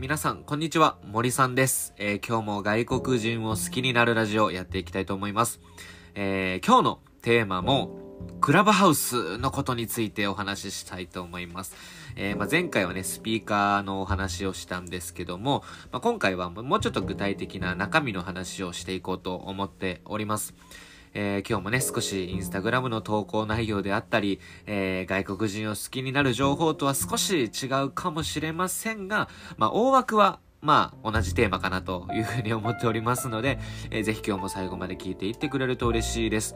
[0.00, 0.96] 皆さん、こんにちは。
[1.04, 1.92] 森さんです。
[1.98, 5.60] えー今日も外国人を好きになるラジオやっていきたいと思います。
[6.14, 7.90] えー今日のテーマも、
[8.40, 11.76] クラブハウスのことについてお話ししたいと思います。
[12.16, 20.54] えーまあ、前回はね、スピーカーのお話をしたんですけども、まあ、今回はもうちょっと具体的な中身の話をしていこうと思っております。
[21.12, 33.58] えー今日もね、少しインスタグラムの投稿内容であったり、えー外国人を好きになる情報とは少し違うかもしれませんが、まあ、大枠は、まあ、同じテーマかなというふうに思っておりますので、
[33.90, 36.54] えーぜひ今日も最後まで聞いていってくれると嬉しいです。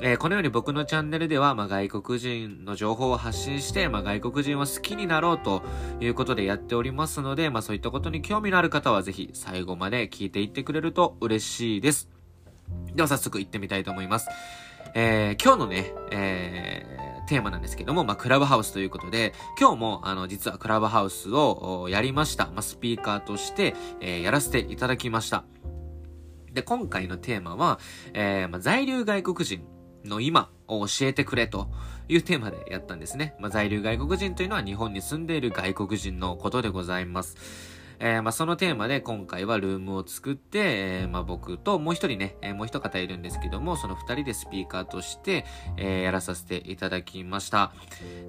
[0.00, 5.62] えーこのように僕のチャンネルでは、まあ、外国人の情報を発信して、まあ、外国人を好きになろうと
[6.00, 12.13] いうことでやっておりますので、まあ、そういったことに興味のある方はぜひ最後まで聞いていってくれると嬉しいです。
[12.94, 14.28] では早速行ってみたいと思います。
[14.94, 22.48] えー今日のね、えーテーマなんですけども、まあ、クラブハウスということで、今日も、あの、実はクラブハウスをやりました。
[22.48, 25.44] まあ、スピーカーとして、えーやらせていただきました。
[26.52, 27.78] で、今回のテーマは、
[28.12, 29.64] えーまあ、在留外国人
[30.04, 31.68] の今を教えてくれと
[32.08, 33.34] いうテーマでやったんですね。
[33.40, 37.73] まあ、在留外国人というのは日本に住んでいる外国人のことでございます。
[37.98, 45.44] えーまあ、そのテーマで今回はルームを作って、えーまあ、僕ともう一人ね、えーもう一方いるんですけども、その二人でスピーカーとして、
[45.76, 47.72] えやらさせていただきました。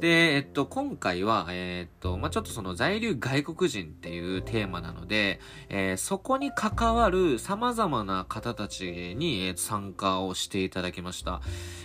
[0.00, 11.40] で、えっと、今回は、えっと、まあ、ちょっとその在留外国人っていうテーマなので、えそこに関わる様々な方たちに、え参加をしていただきました。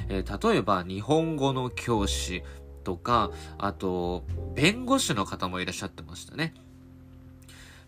[0.10, 2.44] え例えば、日本語の教師
[2.84, 4.24] とか、あと、
[4.56, 6.54] 弁護士の方もいらっしゃってましたね。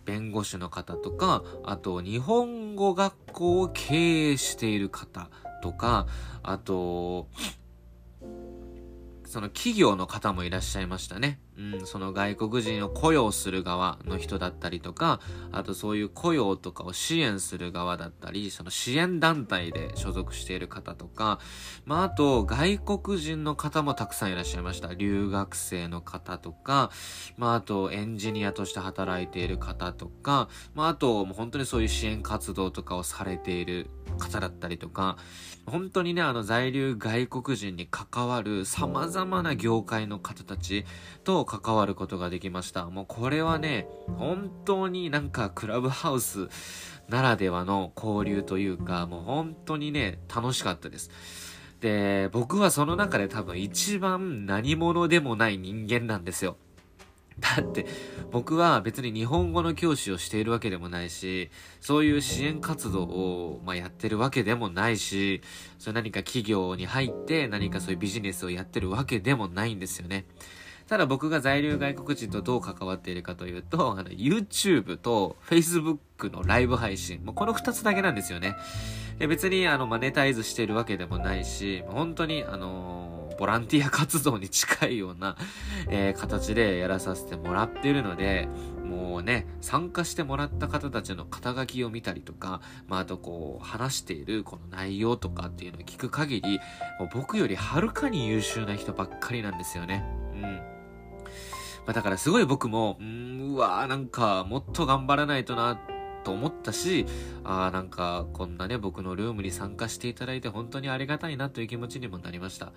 [0.09, 5.29] 弁護士の方とか、あと、日本語学校を経営している方
[5.61, 6.07] とか、
[6.41, 7.27] あと、
[9.29, 11.39] その企業の方もいらっしゃいましたね。
[11.55, 15.19] うん、その外国人を雇用する側の人だったりとか、
[15.51, 21.39] あとそういう雇用とかを支援する側だったり、その支援団体で所属している方とか、
[21.85, 24.95] まああと外国人の方もたくさんいらっしゃいました。
[24.95, 26.89] 留学生の方とか、
[27.37, 35.17] まああとエンジニアとして働いている方とか、まああともう本当にそういう支援活動とかをされている方だったりとか、
[35.65, 40.85] 本当にね、あの在留外国人に関わる様々な業界の方たち
[41.23, 42.85] と関わることができました。
[42.85, 43.87] もうこれはね、
[44.17, 46.49] 本当になんかクラブハウス
[47.07, 51.09] ならではの交流というか、もう本当にね、楽しかったです。
[51.81, 56.57] で、僕はその中で多分一番何者でもない人間なんですよ。
[57.39, 57.85] だって、
[58.31, 61.49] 僕は別に日本語の教師をしているわけでもないし、
[61.81, 65.41] そういう支援活動を、まあ、やってるわけでもないし、
[65.77, 70.25] それ何か企業に入って何かそういうビジネスをやってるわけでもないんですよね。
[70.87, 78.55] ただ僕が在留外国人とどう関わっているかというと、あの、YouTube と Facebook のライブ配信、もうこの二つだけなんですよね。
[79.19, 85.37] で別にあの、マネタイズしているわけでもないし、本当にあのーボランティア活動に近いような、
[85.89, 88.49] えー形でやらさせてもらってるので、
[88.83, 96.59] もうね、参加してもらった方たちの肩書きを見たりとか、まあ、あとこう、話しているこの内容とかっていうのを聞く限り、
[96.99, 100.03] もう僕よりはるかに優秀な人ばっかりなんですよね。
[100.33, 100.41] うん。
[100.41, 100.51] ま
[101.87, 105.79] あ、だからすごい僕も、うーん、うわーなんか、もっと頑張らないとな、
[106.23, 107.05] と思ったし、
[107.43, 112.73] ああ、なんか、こんなね、僕のルームに参加していただいて本当にありがたいなという気持ちにもなりました。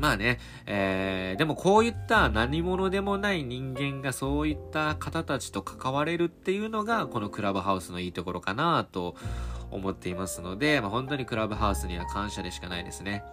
[0.00, 9.14] まあね、えー、でもこういった何者でもない人間がそういった方たちと関われるっていうのが、このクラブハウスのいいところかなと
[9.70, 13.24] 思っていますので、まあ本当にクラブハウスには感謝でしかないですね。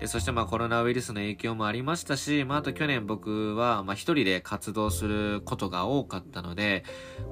[0.00, 6.82] で、そしてまあコロナウイルスの影響もありましたし、まああと去年僕はまあ一人で活動することが多かったので、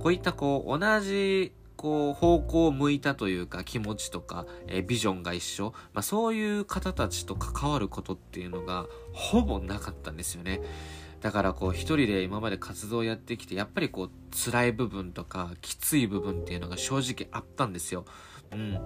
[0.04, 1.52] こういったこう同じ
[1.84, 10.62] こう方向を向いたというか気持ちとか、えービジョンが一緒、まあそういう方たちと関わることっていうのがほぼなかったんですよね。
[11.20, 18.06] だからこう一人で今まで活動をやってきて、やっぱりこう辛い部分とかきつい部分っていうのが正直あったんですよ。
[18.50, 18.72] うん。
[18.72, 18.80] や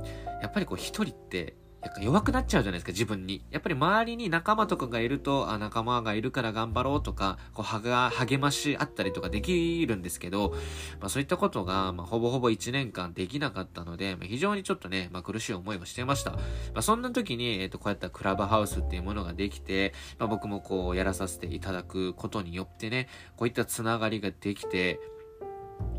[0.48, 3.44] っぱりこう一人って、なんか弱くなっちゃうじゃないですか、自分に。
[3.50, 10.54] やっぱり周りに仲間とかがいると、あ、仲間がいるから頑張ろうとか、こう、はが、励ましあったりとかできるんですけど、
[11.00, 16.32] まあそういったことが、まあほぼほぼ1年間できなかったので、まあ、非常にちょっとね、まあ苦しい思いをしてました。
[16.32, 16.38] ま
[16.74, 24.98] あそんな時に、えっ、と、こうやったクラブハウスっていうものができて、まあ僕もこう、やらさせていただくことによってね、こういったつながりができて、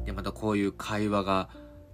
[0.06, 1.50] で、またこういう会話が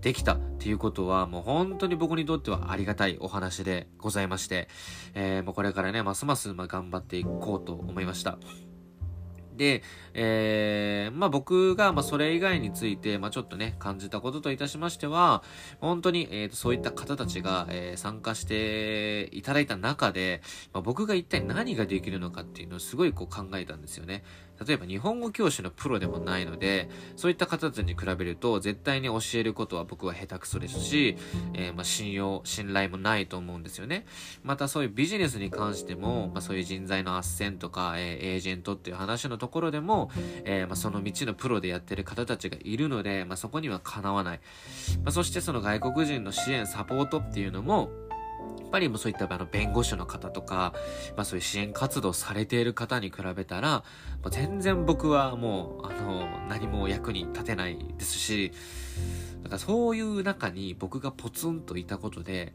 [0.06, 4.68] できたっていうことは、もう本当に僕にとってはありがたいお話でございまして、
[5.16, 8.38] えー、もうこれからね、ますますま頑張っていこうと思いました。
[9.58, 9.82] で、
[10.14, 15.42] えー、まあ僕が、まあそれ以外について、まあちょっとね、感じたことといたしましては、
[15.80, 24.24] 本当に、えーと、そういった方たちが、えー、参加していただいた中で、まあ、僕が一体何ができるのかっていうのをすごいこう考えたんですよね。
[24.66, 31.18] 例えば日本語教師のプロでもないので、そういった方たちに比べると、絶対に教えることは僕は下手くそですし、
[31.54, 34.06] えー、ま信用、信頼もないと思うんですよね。
[34.44, 40.10] またそういうビジネスに関しても、まあそういう人材の斡旋とか、えー、エージェントっていう話のところでも、
[40.46, 44.40] えー、まその道のプロでやってる方たちがいるので、まあそこにはかなわない。
[45.04, 47.90] まあそしてその外国人の支援、サポートっていうのも、
[48.60, 50.74] やっぱりもうそういったあの弁護士の方とか、
[51.16, 53.84] まあそういう支援活動されている方に比べたら、
[54.22, 58.52] もう全然僕はもう、あの、何も役に立てないですし、
[59.44, 62.54] だからそういう中に僕がポツンといたことで、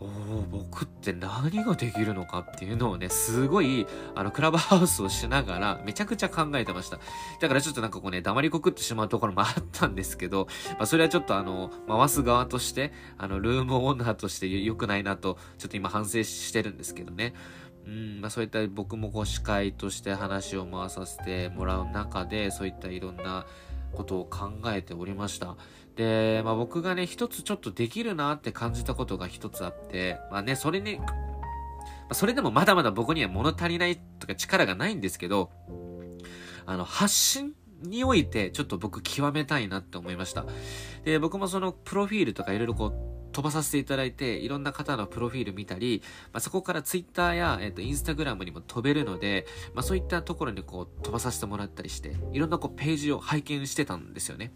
[0.00, 0.06] お
[0.50, 6.98] 僕って何ができるのかっていうのをね、すごい、あの、クラブハウスをしながら、めちゃくちゃ考えてました。
[7.40, 17.32] だからちょっとなんかこうね、黙りこくってしまうところもあったんですけど、まあ、それはちょっとあの、回す側として、あの、ルームオーナーとして良くないなと、ちょっと今反省してるんですけどね。
[17.86, 23.46] うん、まあそういった僕もこう司会として話を回させてもらう中で、そういったいろんな
[23.94, 25.56] ことを考えておりました。
[25.96, 31.04] で、まあ僕がね、一つちょっとできるなって感じたことが一つあって、まあね、それに、ま
[32.10, 35.50] あ、それでもまだまだ僕には物足りないとか力がないんですけど、
[36.66, 40.46] あの、発信においてちょっと僕極めたいなって思いました。
[41.04, 46.02] で、僕もそのプロフィールとかいろいろこう飛ばさせていただいて、いろんな方のプロフィール見たり、
[46.32, 49.44] まあ、そこから Twitter や、えっ、ー、と、Instagram にも飛べるので、
[49.74, 54.52] まあ、そういったところにこう飛ばさせてもらったりして、いろんなこうページを拝見してたんですよね。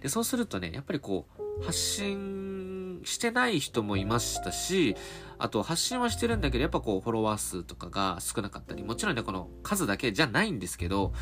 [0.00, 4.96] で、そうするとね、やっぱりこう、発信してない人もいましたし、
[5.38, 11.12] あと発信はしてるんだけど、やっぱこう、フォロワー数とかが少なかったり、もちろんね、この数だけじゃないんですけど、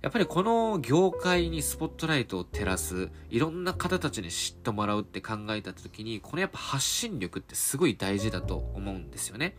[0.00, 9.56] やっぱりこの業界にスポットライトを照らす、いろんな方たちに知ってもらうって考えた時に、このやっぱ発信力ってすごい大事だと思うんですよね。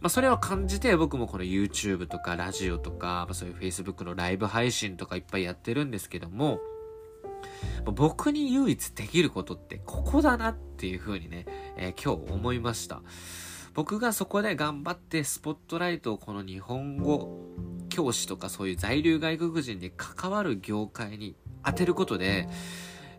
[0.00, 6.60] まあ、それを感じて僕もこの YouTube とかラジオとか、まあ、そういう Facebook のライブ配信とかいっぱいやってるんですけども、
[7.84, 11.46] 僕に唯一できることってここだなっていう風にね、
[11.76, 13.00] えー、今日思いました。
[13.74, 17.40] 僕がそこで頑張ってスポットライトをこの日本語
[17.92, 22.48] 教師とかそういう在留外国人に関わる業界に当てることで、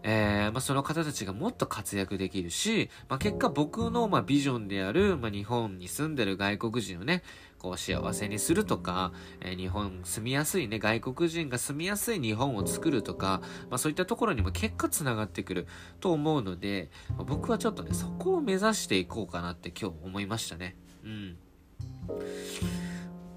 [0.02, 7.22] えー、まあ、その方たちがもっと活躍できるし、まあ、結果僕の、まあ、ビジョンである、まあ、日本に住んでる外国人をね、
[7.60, 15.68] こう幸せにするとか、えー、日本住みやすいね、外国人が住みやすい日本を作るとか、まあ、そういったところにも結果つながってくる
[16.00, 20.76] と思うので、まあ、僕はちょっとね、そこを目指していこうかなって今日思いましたね。
[21.04, 21.38] うん。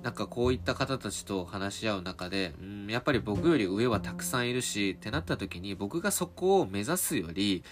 [0.06, 7.64] なんかこういった方たちと話し合う中で、うん、やっぱり僕より上はたくさんいるし、ってなった時に僕がそこを目指すより、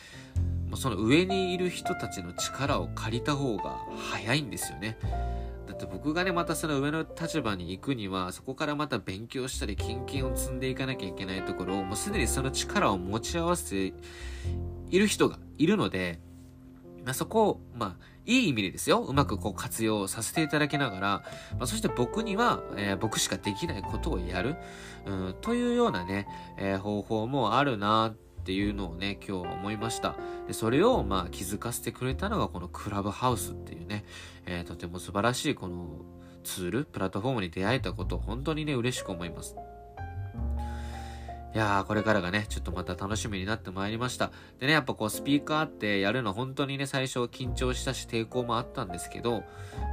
[0.68, 3.78] もうその上にいる人たちの力を借りた方が
[4.10, 4.98] 早いんですよね。
[5.68, 13.94] だって僕がね、またその上の立場に行くには、そこからまた勉強したり、経験を積んでいかなきゃいけないところを、もうすでにその力を持ち合わせて
[14.90, 16.18] いる人がいるので、
[17.04, 21.08] ま、そこを、まあ、いい意味でですよ、うまくこう活用させていただきながら、
[21.58, 24.56] まあ、そして僕には、えー、僕しかできないことをやる、
[25.06, 30.16] うん、というようなね、えー、方法もあるなっていうのをね、今日思いました。
[30.46, 34.04] で、それを、まあ、気づかせてくれたのがこのクラブハウスっていうね、
[34.46, 35.86] えー、とても素晴らしいこの
[36.44, 39.56] ツール、プラットフォームに出会えたことを本当にね、嬉しく思います。
[41.54, 44.32] いやー、これからがね、ちょっとまた楽しみになってまいりました。
[44.58, 49.42] でね、やっぱこうスピーカーってやるの本当にね、最初緊張したし抵抗もあったんですけど、やっ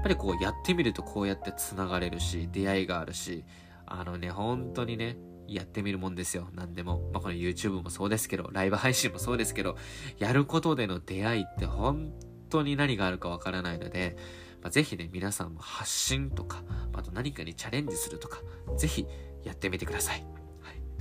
[0.02, 3.46] ぱりこうやってみるとこうやって繋がれるし、出会いがあるし、
[3.86, 6.48] あのね、本当にね、やってみるもんですよ。
[6.56, 7.12] 何でも。
[7.14, 9.78] まあ、この YouTube もそうですけど、ライブ配信もそうですけど、
[10.18, 12.12] やることでの出会いって本
[12.50, 14.18] 当に何があるかわからないので、
[14.64, 16.64] まあ、ぜひね、皆さんも発信とか、
[16.94, 18.40] あと何かにチャレンジするとか、
[18.78, 19.06] ぜひ
[19.44, 20.41] やってみてください。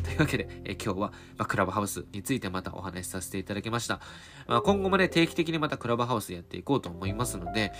[0.05, 4.01] というわけで、え今日は、ま、クラブハウスについてまたお話しさせていただきました。
[4.47, 7.73] まあ、今後もね、定期的にまたクラブハウスやっていこうと思いますので、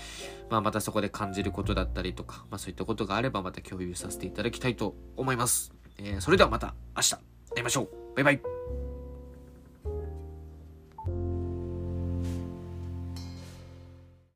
[0.49, 5.73] まあ、またそこで感じることだったりとか、まあ、そういったことがあればまた共有させていただきたいと思います。
[5.97, 7.11] えー、それではまた明日
[7.55, 8.15] 会いましょう。
[8.15, 8.90] バイバイ。